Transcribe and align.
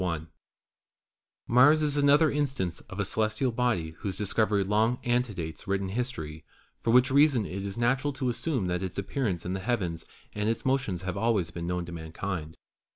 CHAPTER 0.01 0.19
XV 0.25 0.29
Mars 1.45 1.83
is 1.83 1.95
another 1.95 2.31
instance 2.31 2.79
of 2.89 2.99
a 2.99 3.05
celestial 3.05 3.51
body 3.51 3.91
whose 3.99 4.17
dis 4.17 4.33
covery 4.33 4.67
long 4.67 4.97
antedates 5.03 5.67
written 5.67 5.89
history, 5.89 6.43
for 6.81 6.89
which 6.89 7.11
reason 7.11 7.45
it 7.45 7.63
is 7.63 7.77
natural 7.77 8.11
to 8.13 8.29
assume 8.29 8.65
that 8.65 8.81
its 8.81 8.97
appearance 8.97 9.45
in 9.45 9.53
the 9.53 9.59
heavens 9.59 10.05
and 10.33 10.49
its 10.49 10.65
motions 10.65 11.03
have 11.03 11.17
always 11.17 11.51
been 11.51 11.67
known 11.67 11.85
to 11.85 11.91
mankind. 11.91 12.57